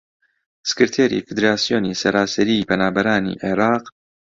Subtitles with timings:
[0.69, 3.83] سکرتێری فیدراسیۆنی سەراسەریی پەنابەرانی عێراق